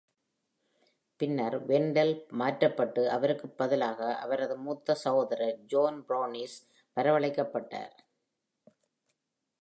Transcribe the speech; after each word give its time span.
பின்னர் 1.19 1.57
Wendell 1.67 2.11
மாற்றப்பட்டு 2.31 3.09
அவருக்கு 3.09 3.49
பதிலாக 3.49 4.15
அவரது 4.15 4.57
மூத்த 4.57 4.95
சகோதரர் 4.95 5.59
John 5.73 5.95
Brunious 6.09 6.55
வரவழைக்கப்பட்டார். 6.97 7.95